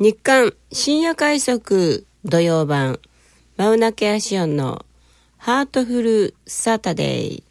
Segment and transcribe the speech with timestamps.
[0.00, 3.00] 日刊深夜快速土曜版
[3.56, 4.86] マウナケアシオンの
[5.38, 7.42] ハートフルサタデー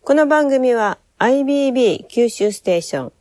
[0.00, 3.12] この番組は IBB 九州ステーション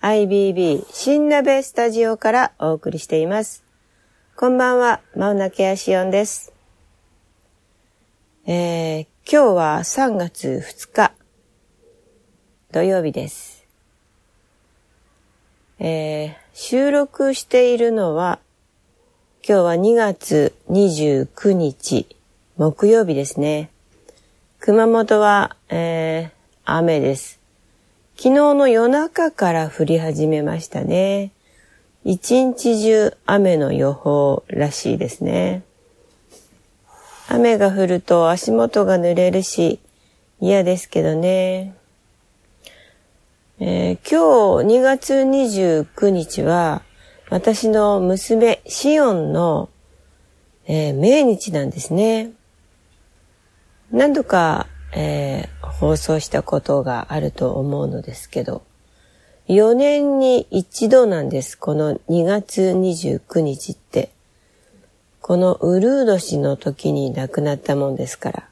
[0.00, 3.64] IBB 新鍋スタジオからお送りしています。
[4.36, 6.53] こんばんは、マウナケアシオンです。
[8.46, 11.14] えー、今日は3月2日
[12.72, 13.66] 土曜日です。
[15.78, 18.38] えー、収録しているのは
[19.48, 22.06] 今日は2月29日
[22.58, 23.70] 木曜日ですね。
[24.60, 26.30] 熊本は、えー、
[26.66, 27.40] 雨です。
[28.16, 31.32] 昨日の夜中から降り始めましたね。
[32.04, 35.62] 一日中雨の予報らしいですね。
[37.28, 39.80] 雨が降ると足元が濡れるし
[40.40, 41.74] 嫌ですけどね。
[43.60, 46.82] えー、今日2月29日は
[47.30, 49.70] 私の娘シオンの、
[50.66, 52.32] えー、命日なんですね。
[53.90, 58.64] 何度か、えー、放送したことがあると思うのですけど、
[59.48, 61.56] 4年に一度なんです。
[61.56, 64.13] この2月29日って。
[65.26, 68.48] このウルード氏の時に亡くなったもんですから。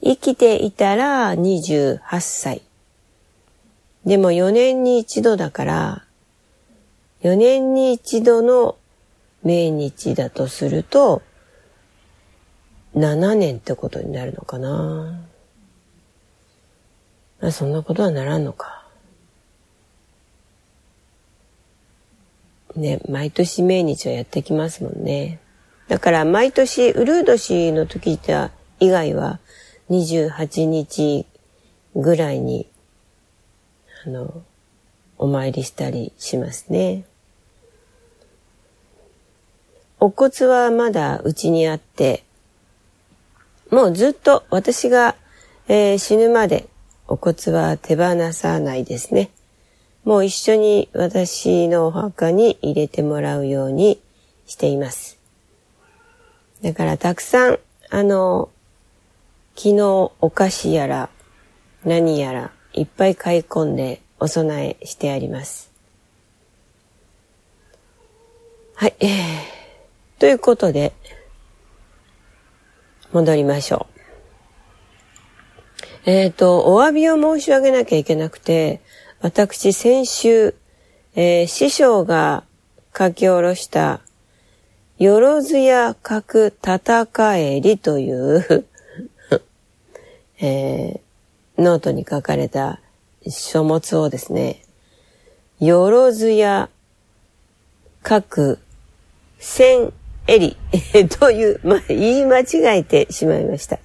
[0.00, 2.62] 生きていたら28歳。
[4.06, 6.04] でも4年に一度だから、
[7.24, 8.76] 4年に一度の
[9.42, 11.22] 命日だとすると、
[12.94, 15.18] 7年ってことになるのかな。
[17.40, 18.83] まあ、そんなことはならんのか。
[22.76, 25.40] ね、毎年命日はやってきますもんね。
[25.88, 28.18] だから毎年、ウルード氏の時
[28.80, 29.38] 以外は
[29.90, 31.26] 28日
[31.94, 32.68] ぐらいに、
[34.06, 34.42] あの、
[35.18, 37.04] お参りしたりしますね。
[40.00, 42.24] お骨はまだうちにあって、
[43.70, 45.14] もうずっと私が、
[45.68, 46.68] えー、死ぬまで
[47.08, 49.30] お骨は手放さないですね。
[50.04, 54.00] もう一緒に私のお墓に入れてもらうように
[54.46, 55.18] しています。
[56.62, 57.58] だからたくさん、
[57.90, 58.50] あの、
[59.56, 61.08] 昨日お菓子やら
[61.84, 65.70] 何やらいっぱい買い込んでお供えしてあります。
[68.74, 68.94] はい。
[69.00, 70.92] えー、ということで、
[73.12, 73.86] 戻りましょ
[76.06, 76.10] う。
[76.10, 78.80] えっ、ー、と、お詫びを申し上げなきゃいけなくて、
[79.24, 80.54] 私先週、
[81.14, 82.44] えー、師匠が
[82.94, 84.02] 書き下ろした、
[84.98, 87.08] よろずや書く戦
[87.38, 88.66] えりという
[90.42, 92.80] えー、ノートに書かれた
[93.26, 94.60] 書物をですね、
[95.58, 96.68] よろずや
[98.06, 98.58] 書く
[99.38, 99.94] 千
[100.26, 100.58] えり
[101.18, 103.78] という、まあ、言い間違えてしまいました。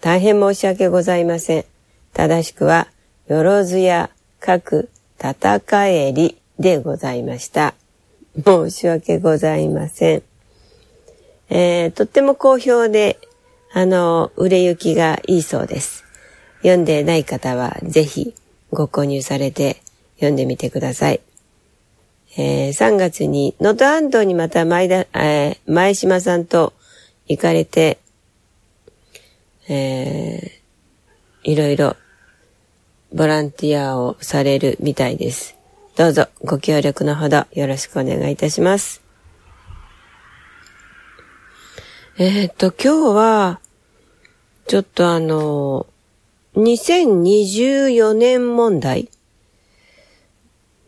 [0.00, 1.64] 大変申し訳ございません。
[2.12, 2.88] 正しくは、
[3.28, 4.88] よろずや各
[5.18, 7.74] 戦えりでございました。
[8.44, 10.22] 申し訳ございません。
[11.50, 13.18] えー、とっても好評で、
[13.72, 16.04] あの、売れ行きがいいそうです。
[16.58, 18.34] 読んでない方はぜひ
[18.70, 19.80] ご購入されて
[20.16, 21.20] 読んでみてください。
[22.36, 26.72] えー、3月に能登半島にまた前田、えー、前島さんと
[27.26, 27.98] 行かれて、
[29.68, 31.96] えー、いろいろ
[33.12, 35.56] ボランティアをされるみたいです。
[35.96, 39.02] どうぞご協力のほどよろしくお願いいたします。
[42.18, 43.60] えー、っと、今日は、
[44.66, 45.86] ちょっとあの、
[46.56, 49.08] 2024年問題。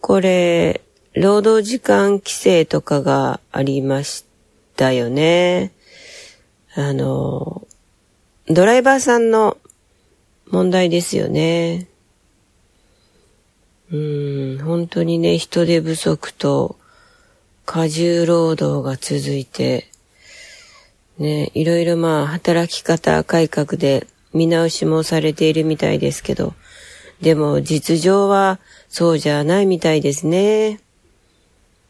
[0.00, 0.80] これ、
[1.14, 4.24] 労働時間規制とかがありまし
[4.76, 5.72] たよね。
[6.74, 7.66] あの、
[8.48, 9.56] ドライバーさんの
[10.48, 11.89] 問題ですよね。
[13.92, 16.76] うん、本当にね、人手不足と
[17.66, 19.88] 過重労働が続いて、
[21.18, 26.54] ね、いろいろまあ働き方改革で見直しもされているみたいですけど、
[27.20, 30.80] でも実情はそうじゃないみたいですね。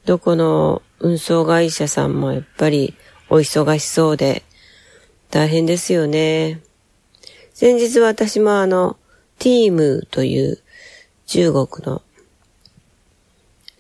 [0.07, 2.95] どこの運送会社さんもやっぱり
[3.29, 4.43] お忙しそうで
[5.31, 6.61] 大変ですよね。
[7.53, 8.97] 先日私もあの、
[9.39, 10.59] ティームという
[11.33, 12.03] 中国の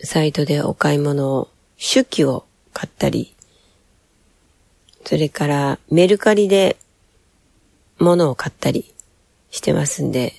[0.04, 3.34] サイトでお買い物を、手記を買ったり、
[5.04, 6.76] それからメルカリで
[7.98, 8.94] 物を買ったり
[9.50, 10.32] してますんで、やっ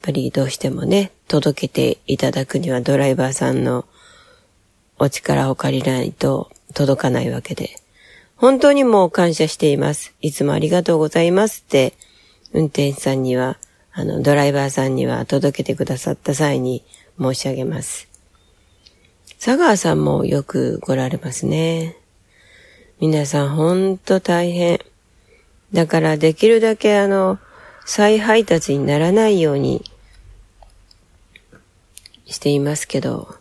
[0.00, 3.84] ぱりどうしてもね、届けていただくにはドライバーさんの
[4.98, 7.68] お力を借りないと届かないわけで、
[8.36, 10.14] 本当にもう感謝しています。
[10.22, 11.92] いつもありがとうございますって、
[12.54, 13.58] 運転手さんには、
[14.00, 16.82] あの、ドライバーさんには届けてくださった際に
[17.20, 18.08] 申し上げます。
[19.38, 21.96] 佐川さんもよく来られますね。
[22.98, 24.80] 皆さんほんと大変。
[25.74, 27.38] だからできるだけあの、
[27.84, 29.84] 再配達にならないように
[32.24, 33.34] していますけど。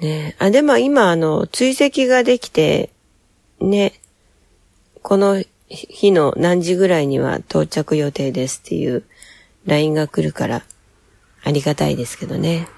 [0.00, 2.88] ねあ、でも今あの、追跡ができて、
[3.60, 4.00] ね、
[5.02, 9.04] この日の何時ぐらいには到着予定ですっていう
[9.66, 10.64] LINE が来るから
[11.44, 12.68] ありがたいですけどね。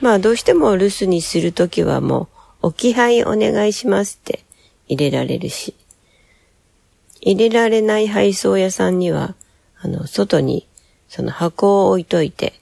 [0.00, 2.28] まあどうしても留守にするときはも
[2.62, 4.44] う置き配お願いしますって
[4.88, 5.74] 入れられるし、
[7.20, 9.34] 入れられない配送屋さんには、
[9.80, 10.66] あの、外に
[11.08, 12.54] その箱を置いといて、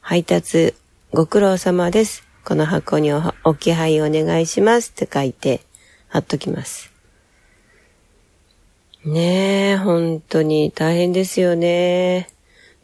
[0.00, 0.74] 配達
[1.12, 2.26] ご苦労様です。
[2.44, 5.60] この箱に置き配お願いしますって書いて、
[6.08, 6.91] 貼っときます。
[9.04, 12.28] ねえ、本当に大変ですよね。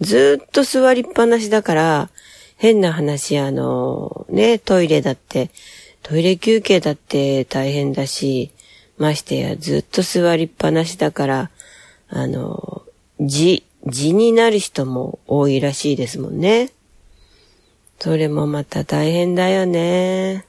[0.00, 2.10] ずっと座りっぱなしだから、
[2.56, 5.50] 変な話、あの、ね、トイレだって、
[6.02, 8.50] トイレ休憩だって大変だし、
[8.96, 11.50] ましてやずっと座りっぱなしだから、
[12.08, 12.82] あの、
[13.20, 16.70] 字、字になる人も多いらしいですもんね。
[18.00, 20.46] それもまた大変だよね。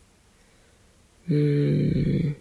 [1.29, 2.38] うーん。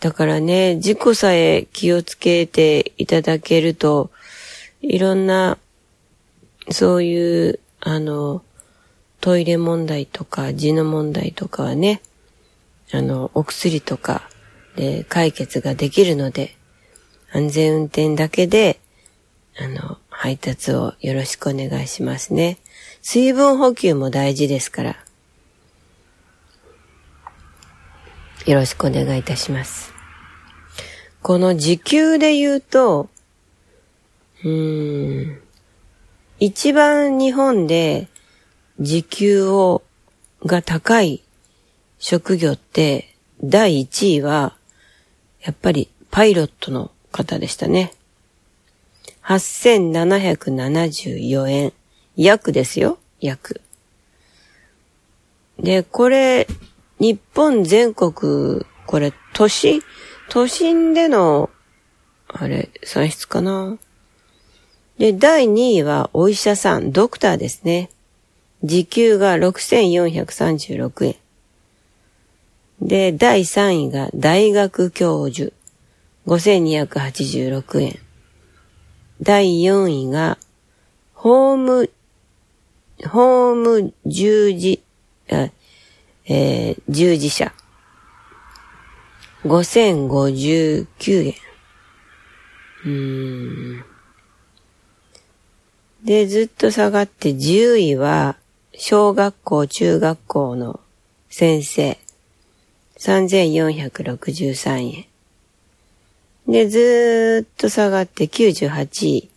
[0.00, 4.10] だからね、事故さえ気をつけていただけると、
[4.80, 5.58] いろんな、
[6.70, 8.42] そういう、あの、
[9.20, 12.00] トイレ問題とか、字の問題とかはね、
[12.92, 14.28] あの、お薬とか
[14.76, 16.56] で解決ができるので、
[17.32, 18.78] 安全運転だけで、
[19.58, 22.58] あの、配達をよろしくお願いしますね。
[23.02, 25.07] 水分補給も大事ですから。
[28.46, 29.92] よろしくお願いいたします。
[31.22, 33.08] この時給で言うと、
[34.44, 35.40] うーん、
[36.38, 38.08] 一番日本で
[38.80, 39.82] 時給を、
[40.46, 41.22] が高い
[41.98, 43.12] 職業って
[43.42, 44.54] 第1位は、
[45.42, 47.92] やっぱりパイロットの方でしたね。
[49.24, 51.72] 8774円。
[52.16, 52.98] 約ですよ。
[53.20, 53.60] 約。
[55.58, 56.46] で、これ、
[57.00, 59.82] 日本全国、これ、都市、
[60.30, 61.50] 都心での、
[62.28, 63.78] あれ、算出かな？
[64.98, 67.90] で、第2位はお医者さん、ドクターですね。
[68.64, 71.16] 時給が6436円。
[72.82, 75.52] で、第3位が大学教授、
[76.26, 77.98] 5286円。
[79.22, 80.38] 第4位が、
[81.14, 81.90] ホーム、
[83.08, 84.82] ホーム従事、
[86.28, 87.52] えー、従事者、
[89.44, 90.86] 5059
[91.26, 91.34] 円。
[92.84, 93.84] うーん。
[96.04, 98.36] で、ずっと下がって10位は、
[98.74, 100.80] 小学校、中学校の
[101.30, 101.98] 先生。
[102.98, 105.06] 3463円。
[106.46, 109.30] で、ずっと下がって98位。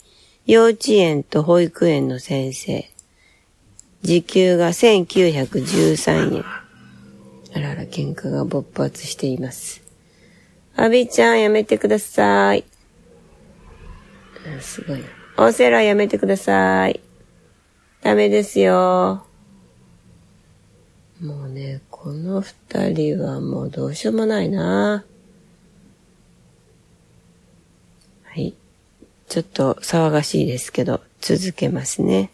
[0.46, 2.89] 幼稚園と保育園の先生。
[4.01, 6.61] 時給が1913円。
[7.53, 9.81] あらら、喧嘩が勃発しています。
[10.75, 12.63] アビちゃんやめてください。
[14.62, 15.05] すごいな。
[15.38, 17.00] オセラやめてください。
[18.01, 19.25] ダメですよ。
[21.22, 25.03] もうね、この二人はもうどうしようもないな。
[28.24, 28.55] はい。
[29.27, 32.31] ちょっと騒がしいですけど、続けますね。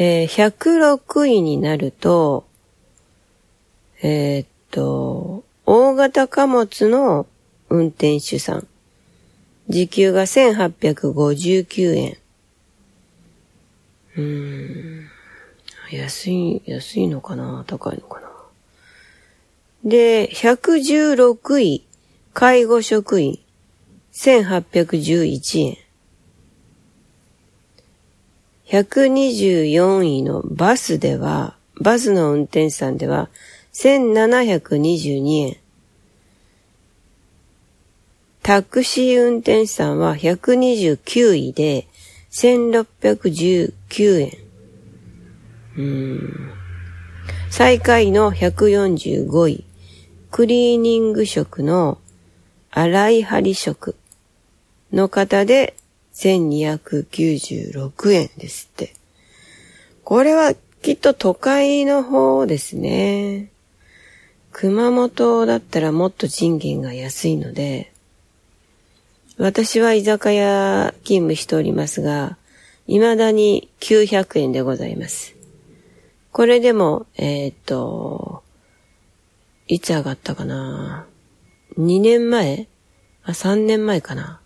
[0.00, 2.46] えー、106位になると、
[4.00, 7.26] えー、っと、大型貨物の
[7.68, 8.68] 運転手さん。
[9.68, 12.16] 時給が1859円。
[14.16, 15.08] うーん。
[15.90, 17.64] 安い、安いのかな？
[17.66, 18.30] 高いのかな？
[19.84, 21.84] で、116位、
[22.34, 23.40] 介護職員、
[24.12, 25.76] 1811円。
[28.68, 33.30] 124位のバスでは、バスの運転手さんでは、
[33.72, 35.56] 1722円。
[38.42, 41.86] タクシー運転手さんは129位で
[42.30, 44.32] 1619円。
[45.76, 46.52] うん。
[47.50, 49.64] 最下位の145位。
[50.30, 51.98] クリーニング職の
[52.70, 53.96] 洗い張り職
[54.92, 55.74] の方で
[56.18, 58.94] 1296円ですって。
[60.04, 63.50] これはきっと都会の方ですね。
[64.52, 67.92] 熊本だったらもっと賃金が安いので、
[69.36, 72.36] 私は居酒屋勤務しておりますが、
[72.88, 75.36] 未だに900円でございます。
[76.32, 78.42] これでも、えっ、と、
[79.68, 81.06] いつ上がったかな
[81.78, 82.66] ?2 年前？
[83.22, 84.37] あ、3年前かな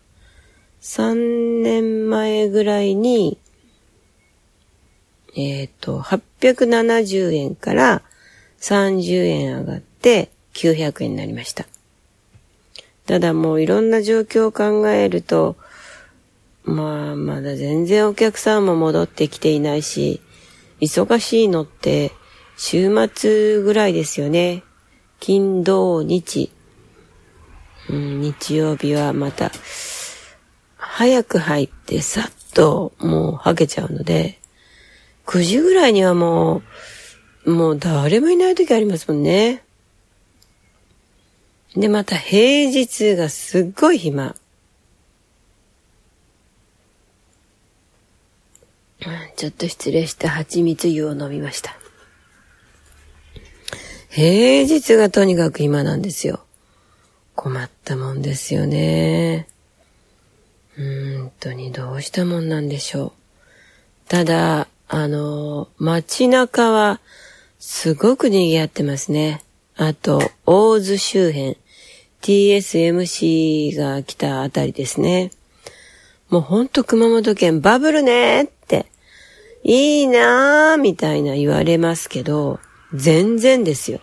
[0.83, 3.39] ?3 年前ぐらいに、
[5.35, 8.03] えっ、と、870円から
[8.61, 11.67] 30円上がって900円になりました。
[13.07, 15.57] ただもういろんな状況を考えると、
[16.65, 20.21] まあ、まだ全然お客さんも戻ってきていないし、
[20.81, 22.13] 忙しいのって
[22.57, 24.63] 週末ぐらいですよね。
[25.19, 26.53] 金、土、日。
[27.89, 29.51] うん、日曜日はまた、
[30.95, 34.39] 早く入ってさっともうはけちゃうので、
[35.25, 36.61] 9時ぐらいにはも
[37.47, 39.65] う、もう誰もいない時ありますもんね。
[41.75, 44.37] で、また平日がすっごい暇。
[49.37, 51.75] ちょっと失礼して蜂蜜湯を飲みました。
[54.11, 56.45] 平日がとにかく暇なんですよ。
[57.35, 59.49] 困ったもんですよね。
[60.77, 63.13] 本当にどうしたもんなんでしょう。
[64.09, 67.01] ただ、あの、街中は
[67.59, 69.43] すごく賑わってますね。
[69.77, 71.57] あと、大津周辺、
[72.23, 75.31] TSMC が来たあたりですね。
[76.29, 78.87] もうほんと熊本県バブルねって、
[79.65, 82.59] いいなーみたいな言われますけど、
[82.95, 84.01] 全然ですよ。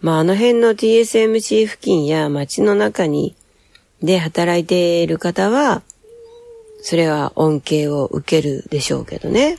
[0.00, 3.34] まあ、あの辺の TSMC 付近や街の中に、
[4.02, 5.82] で働いている方は、
[6.80, 9.58] それは恩恵を受けるでしょうけどね。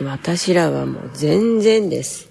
[0.00, 2.30] 私らはもう全然です。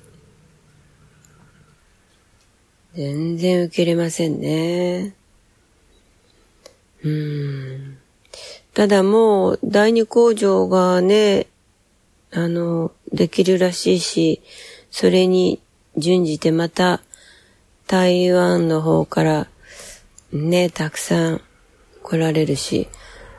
[2.95, 5.13] 全然受けれませんね。
[7.03, 7.97] うん。
[8.73, 11.47] ただもう第二工場がね、
[12.31, 14.41] あの、できるらしいし、
[14.91, 15.59] それに
[15.97, 17.01] 準じてまた
[17.87, 19.47] 台湾の方から
[20.31, 21.41] ね、たくさん
[22.03, 22.87] 来られるし、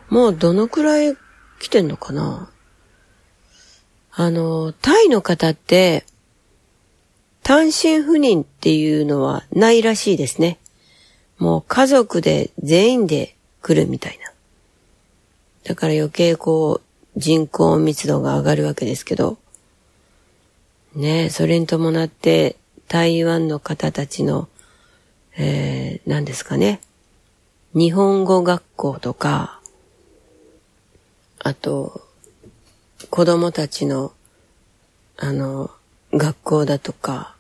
[0.08, 1.16] もうどのくらい
[1.60, 2.50] 来てんのかな？
[4.12, 6.04] あの、タイの方って、
[7.42, 10.58] 単身赴任っていうのはないらしいですね。
[11.38, 14.32] もう家族で全員で来るみたいな。
[15.64, 19.38] だから余計こう人口密度が上がるわけですけど、
[20.94, 22.56] ねそれに伴って
[22.88, 24.48] 台湾の方たちの、
[25.36, 26.80] えー、何ですかね。
[27.74, 29.60] 日本語学校とか、
[31.38, 32.02] あと、
[33.10, 34.12] 子供たちの、
[35.16, 35.70] あの、
[36.12, 37.36] 学校だとか、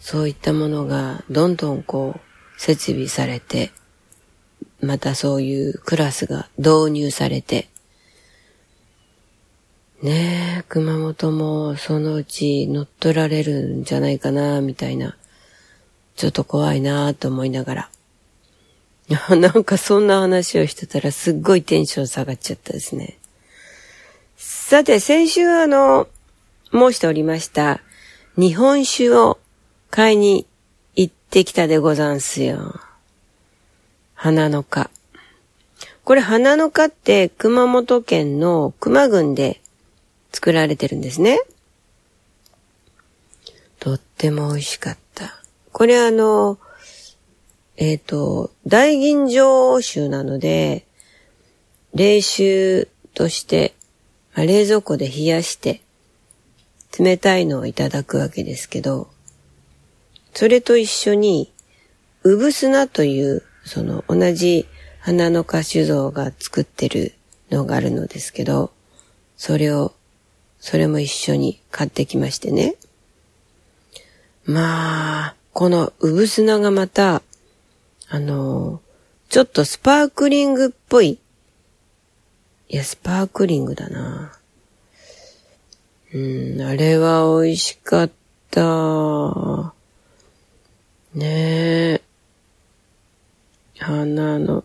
[0.00, 3.72] そういったものがどんどんこう設備されて、
[4.80, 7.68] またそういうクラスが導入されて、
[10.02, 15.16] ねえ、熊本もそのうち乗っ取られるんじゃないかな、みたいな。
[16.16, 17.90] ちょっと怖いなぁと思いながら。
[19.36, 23.18] なんかそんな話をしてたらすっごいテンション下がっちゃったですね。
[24.36, 26.08] さて、先週あの、
[26.72, 27.80] 申しておりました、
[28.36, 29.38] 日本酒を
[29.90, 30.46] 買いに
[30.96, 32.80] 行ってきたでござんすよ。
[34.14, 34.90] 花の花。
[36.04, 39.60] これ花の花って熊本県の熊郡で
[40.32, 41.40] 作られてるんですね。
[43.78, 45.43] とっても美味しかった。
[45.74, 46.58] これあの、
[47.76, 50.86] えっ、ー、と、大吟醸酒なので、
[51.92, 53.74] 冷酒として
[54.34, 55.80] まあ、冷蔵庫で冷やして
[56.98, 59.08] 冷たいのをいただくわけですけど、
[60.32, 61.52] それと一緒に、
[62.22, 64.68] うぶ砂という、その同じ
[65.00, 67.14] 花の花酒造が作ってる
[67.50, 68.72] のがあるのですけど、
[69.36, 69.92] それを、
[70.60, 72.76] それも一緒に買ってきましてね。
[74.44, 77.22] まあ、このうぶ砂がまた、
[78.08, 78.82] あの、
[79.28, 81.18] ちょっとスパークリングっぽい
[82.68, 84.32] いや、スパークリングだな。
[86.12, 88.10] うん、あれは美味しかっ
[88.50, 89.74] た。
[91.14, 92.02] ねえ。
[93.78, 94.64] 花の、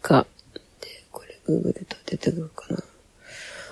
[0.00, 0.24] か。
[0.80, 2.84] で、これグーグルと出てくるかな。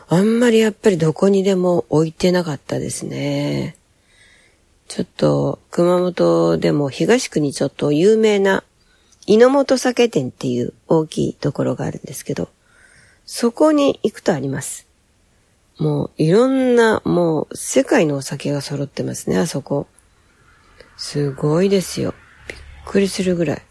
[0.08, 3.76] あんまりやっぱりどこにでも置いてなかったですね。
[4.88, 8.64] ちょっと熊本でも東区にちょっと有名な
[9.26, 12.48] 猪本酒店っていう大きいところがあるんですけど、
[13.24, 14.86] そこに行くとあります。
[15.78, 19.88] もういろんな、もう世界のお酒が揃ってますね、あそこ。
[20.96, 22.14] すごいですよ。
[22.48, 23.62] びっくりするぐらい。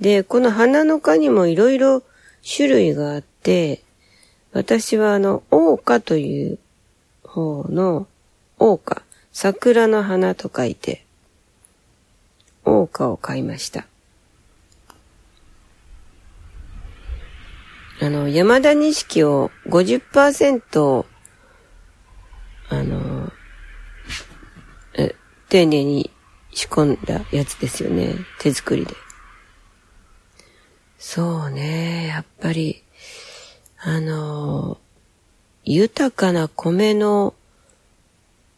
[0.00, 2.02] で、この花の花にもいろいろ
[2.56, 3.82] 種類があって、
[4.52, 6.58] 私はあの、桜花という
[7.24, 8.06] 方の
[8.60, 9.02] 桜花、
[9.32, 11.02] 桜の花と書いて、
[12.62, 13.86] 桜花を買いました。
[18.02, 21.06] あの、山田錦を50%、
[22.68, 23.32] あの、
[24.94, 25.14] え、
[25.48, 26.10] 丁寧に
[26.52, 28.14] 仕込んだやつですよね。
[28.40, 28.94] 手作りで。
[30.98, 32.82] そうね、やっぱり、
[33.78, 34.76] あの、
[35.64, 37.32] 豊かな米の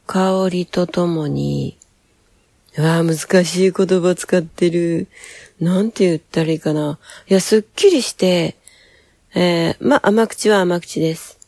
[0.06, 1.78] 香りとともに、
[2.78, 5.08] わあ、難しい言葉使ってる。
[5.60, 6.98] なんて言ったらいいかな。
[7.28, 8.56] いや、すっきりして、
[9.34, 11.38] えー、まあ、甘口は甘口です。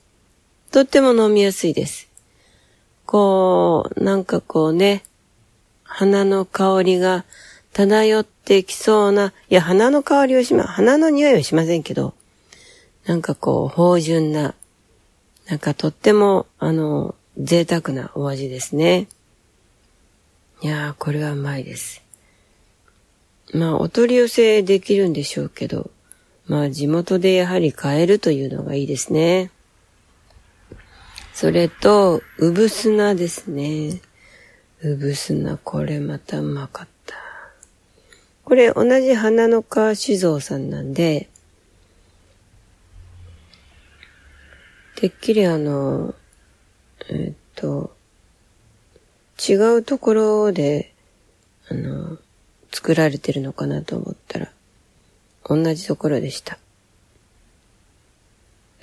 [0.71, 2.09] とっても飲みやすいです。
[3.07, 5.03] こう、なんかこうね、
[5.83, 7.25] 花の香りが
[7.73, 12.15] 漂ってきそうな、いや、花の香りをしま、花の匂いはしませんけど、
[13.07, 14.55] なんかこう、芳醇な、
[15.47, 19.09] なんかとっても、あの、贅沢なお味ですね。
[20.63, 22.03] いやー、これはうまいです。
[23.53, 25.91] まあ、お取り寄せできるんでしょうけど、
[26.47, 29.51] まあ地元でやはり買えるというのがいいですね。
[31.33, 34.01] それと、うぶ砂ですね。
[34.83, 37.17] うぶ砂、これまたうまかった。
[38.45, 41.29] これ同じ花の川酒造さんなんで、
[44.97, 46.15] てっきりあの、
[47.11, 47.95] えっと、
[49.49, 50.93] 違うところで、
[51.69, 52.19] あの、
[52.73, 54.51] 作られてるのかなと思ったら、
[55.45, 56.59] 同じところでした。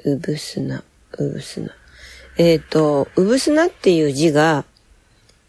[0.04, 0.84] うぶすな、
[1.18, 1.76] うぶすな。
[2.38, 4.66] えっ、ー、と、うぶすなっていう字が、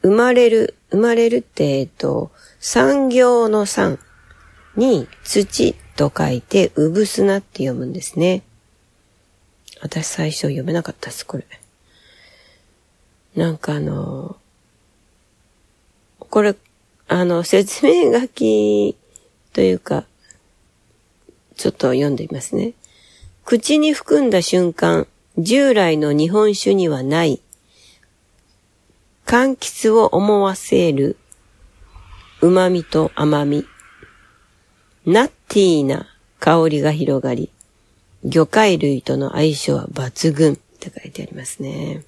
[0.02, 3.98] 生まれる、生まれるって、えっ、ー、と、産業の産
[4.76, 8.42] に土と書いて、うぶすなって読むんですね。
[9.80, 11.46] 私最初読めなかったです、これ。
[13.36, 14.36] なんかあの、
[16.18, 16.54] これ、
[17.08, 18.96] あの、説明書き
[19.52, 20.04] というか、
[21.56, 22.74] ちょっと読んでみますね。
[23.44, 25.06] 口に含んだ瞬間、
[25.38, 27.40] 従来の日本酒にはない、
[29.26, 31.16] 柑橘を思わせる
[32.42, 33.64] 旨味と甘み、
[35.06, 36.06] ナッティーな
[36.38, 37.50] 香りが広がり、
[38.24, 42.02] 魚介類との相性は抜群って書いてありますね。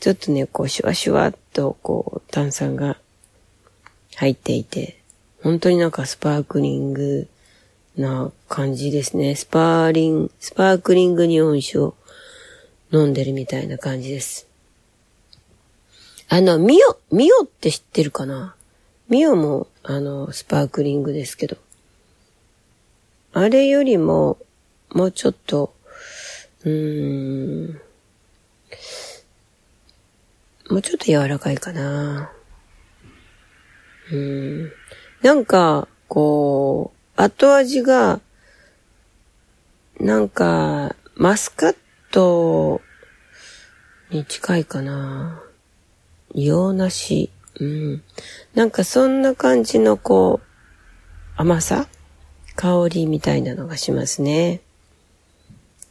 [0.00, 2.96] ちょっとね、こう、シュワシュワっと、こう、炭酸が
[4.16, 4.98] 入っていて、
[5.42, 7.28] 本当になんかスパークリング
[7.96, 9.34] な感じですね。
[9.34, 11.94] スパーリン、スパークリング日本酒を
[12.92, 14.46] 飲んでるみたいな感じです。
[16.28, 18.54] あの、ミオ、ミオって知ってるかな？
[19.08, 21.56] ミオも、あの、スパークリングですけど。
[23.32, 24.38] あれよりも、
[24.90, 25.74] もうちょっと、
[26.64, 27.80] うーん、
[30.70, 32.30] もうちょっと柔らかいかな。
[34.12, 34.72] うん。
[35.20, 38.20] なんか、こう、後味が、
[39.98, 41.76] なんか、マスカッ
[42.12, 42.80] ト
[44.10, 45.42] に近いかな。
[46.34, 47.30] 洋梨。
[47.58, 48.02] うん。
[48.54, 50.46] なんかそんな感じのこう、
[51.36, 51.88] 甘さ？
[52.54, 54.60] 香りみたいなのがしますね。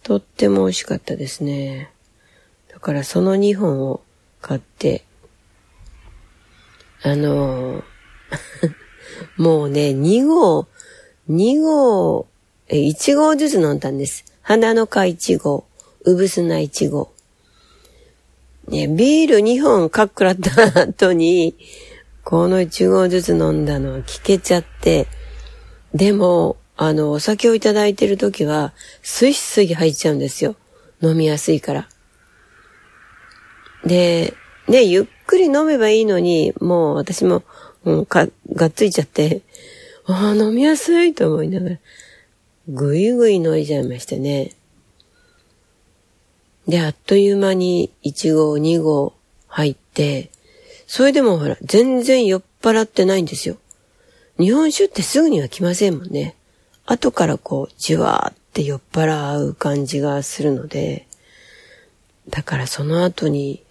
[0.04, 1.92] とっても美味しかったですね。
[2.72, 4.02] だからその2本を
[4.42, 5.04] 買って、
[7.02, 7.84] あの
[9.38, 10.68] もうね、2号
[11.30, 12.28] 2号、
[12.70, 14.26] え、1号ずつ飲んだんです。
[14.42, 15.66] 花の花1号、
[16.02, 17.12] うぶすな1号。
[18.68, 21.56] ね、ビール2本かっくらった後に、
[22.24, 25.06] この1号ずつ飲んだのは聞けちゃって、
[25.94, 28.74] でも、あの、お酒をいただいてる時は、
[29.04, 30.56] スイスイ入っちゃうんですよ。
[31.00, 31.90] 飲みやすいから。
[33.86, 34.34] で、
[34.68, 37.44] ね、ゆっくり飲めばいいのに、もう私も、
[37.86, 39.42] うん、か、がっついちゃって、
[40.06, 41.80] ああ、飲みやすいと思いながら、
[42.68, 44.52] ぐいぐい飲いじゃいましてね。
[46.68, 49.14] で、あっという間に1号、2号
[49.48, 50.30] 入って、
[50.86, 53.58] それでもほら、全然酔っ払ってないんですよ。
[54.40, 56.36] 日本酒ってすぐには来ませんもんね。
[56.86, 61.08] 後からこう、じわーって酔っ払う感じがするので、
[62.28, 63.64] だからその後に、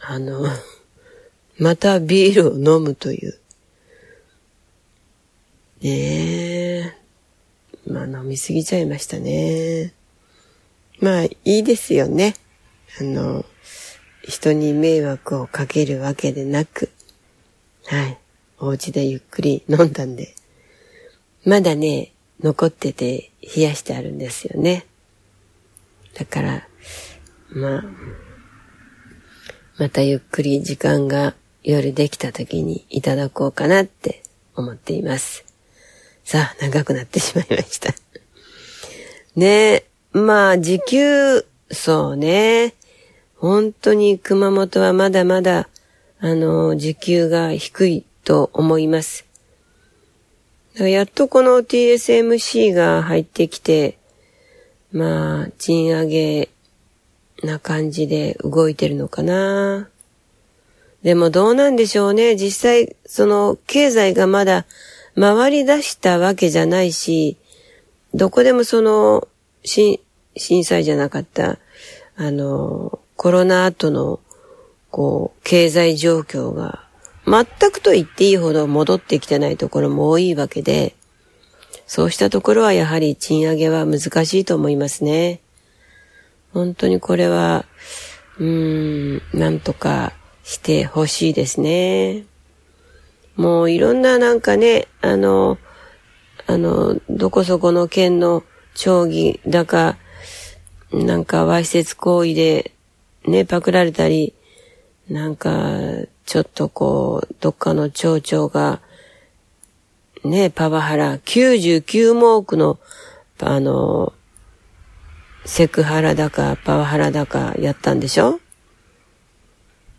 [0.00, 0.46] あの、
[1.58, 3.38] またビールを飲むという。
[5.80, 6.92] ねえ。
[7.86, 9.92] まあ飲みすぎちゃいましたね。
[10.98, 12.34] まあいいですよね。
[13.00, 13.44] あの、
[14.22, 16.90] 人に迷惑をかけるわけでなく、
[17.86, 18.18] はい。
[18.58, 20.34] お家でゆっくり飲んだんで、
[21.44, 24.86] まだね、残ってて冷やしてあるんですよね。
[26.14, 26.68] だから、
[27.54, 27.84] まあ、
[29.78, 34.22] またゆっくり時間が夜できた時にいただこうかなって
[34.56, 35.44] 思っています。
[36.24, 37.92] さあ、長くなってしまいました。
[39.36, 42.74] ねえ、まあ、時給、そうね。
[43.36, 45.68] 本当に熊本はまだまだ、
[46.20, 49.26] あの、時給が低いと思います。
[50.76, 53.98] やっとこの TSMC が入ってきて、
[54.90, 56.48] まあ、賃上げ
[57.42, 59.88] な感じで動いてるのかな。
[61.02, 62.36] でもどうなんでしょうね。
[62.36, 64.66] 実際、その経済がまだ
[65.18, 67.36] 回り出したわけじゃないし、
[68.14, 69.26] どこでもその、
[69.64, 69.98] 震
[70.64, 71.58] 災じゃなかった、
[72.16, 74.20] あの、コロナ後の、
[74.90, 76.86] こう、経済状況が、
[77.26, 80.94] 全くと言っていいほど戻ってきてないところも多いわけで、
[81.86, 85.40] そうしたところはやはり賃上げは難しいと思いますね。
[86.52, 87.64] 本当にこれは、
[88.38, 90.12] うーん、なんとか
[90.44, 92.24] してほしいですね。
[93.36, 95.58] もういろんななんかね、あの、
[96.46, 98.42] あの、どこそこの県の
[98.74, 99.96] 町議だか、
[100.92, 102.72] なんかわいせつ行為で
[103.26, 104.34] ね、パクられたり、
[105.08, 105.78] なんか、
[106.26, 108.80] ちょっとこう、どっかの町長が、
[110.24, 112.78] ね、パワハラ、99目の、
[113.40, 114.12] あの、
[115.44, 118.40] セクハラだか、パワハラだかやったんでしょ？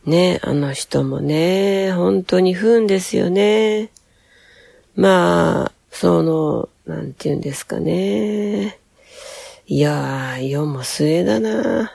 [0.06, 3.90] ね、あの人もね、本当に不運ですよね。
[4.96, 8.80] まあ、その、なんて言うんですかね。
[9.66, 11.94] いやー、世も末だな。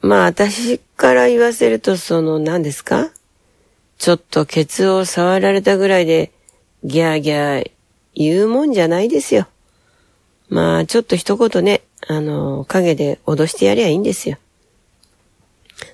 [0.00, 3.10] まあ、私から言わせると、その、何ですか？
[3.98, 6.32] ちょっとケツを触られたぐらいで、
[6.82, 7.70] ギャーギャー
[8.14, 9.46] 言うもんじゃないですよ。
[10.48, 14.38] まあ、ちょっと一言ね、あの、影で脅してやりゃいいんですよ。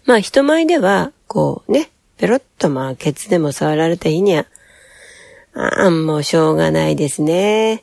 [0.05, 4.47] まあ、人前では、こうね、ペロッとまあ、ケツでも触られた日には、
[5.55, 7.83] ああ、もうしょうがないですね。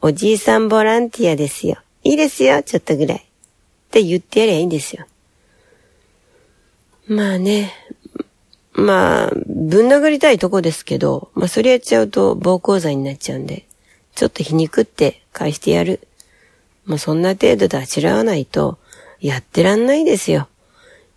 [0.00, 1.78] おじいさんボランティアですよ。
[2.04, 3.18] いいですよ、ちょっとぐらい。
[3.18, 3.20] っ
[3.90, 5.06] て言ってやりゃいいんですよ。
[7.06, 7.72] まあね、
[8.74, 13.66] まあ、ぶん殴りたいとこですけど、まあそれやっちゃうと暴行罪になっちゃうんで、
[14.14, 16.00] ちょっと皮肉って返してやる。
[16.88, 18.78] もうそんな程度であちらわないと、
[19.20, 20.48] やってらんないですよ。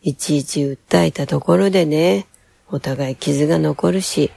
[0.03, 2.27] いちいち訴えたところでね、
[2.69, 4.31] お互い傷が残るし。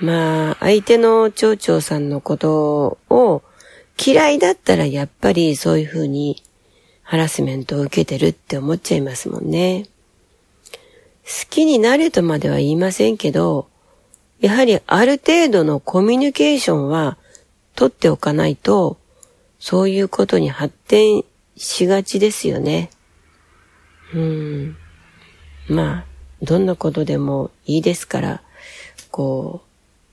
[0.00, 3.42] まあ、相手の町長さんのことを
[3.98, 6.42] 嫌いだったらやっぱりそういうふうに
[7.02, 9.86] ハラスメントを受けてるって思っちゃいますもんね。
[11.24, 13.68] 好きになれとまでは言いませんけど、
[14.40, 17.16] やはりある程度のコミュニケーションは
[17.74, 18.98] 取っておかないと、
[19.58, 21.24] そういうことに発展
[21.56, 22.90] しがちですよね。
[24.14, 24.76] うん。
[25.68, 26.04] まあ、
[26.42, 28.42] どんなことでもいいですから、
[29.10, 29.62] こ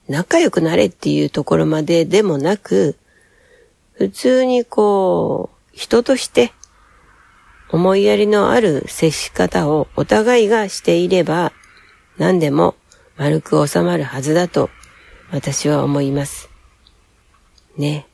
[0.07, 2.97] う、仲良くなれっていうところまででもなく、
[3.93, 6.53] 普通にこう、人として
[7.69, 11.51] 思いやりのある接し方をお互いがしていれば、
[12.17, 12.75] 何でも
[13.17, 14.69] 丸く収まるはずだと
[15.31, 16.49] 私は思います。
[17.77, 18.07] ね。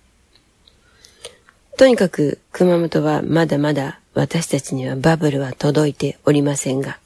[1.80, 7.00] とにかく熊本はまだまだ私たちにはバブルは届いておりませんが、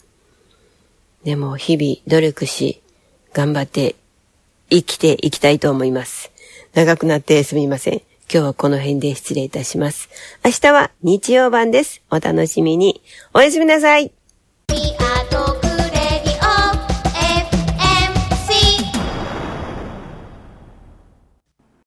[1.24, 2.82] でも日々努力し、
[3.34, 3.96] 頑張って
[4.72, 6.32] 生きていきたいと思います。
[6.74, 7.94] 長くなってすみません。
[7.94, 10.10] 今日はこの辺で失礼いたします。
[10.44, 12.02] 明日は日曜版です。
[12.10, 13.04] お楽しみに。
[13.36, 14.12] おやすみなさい。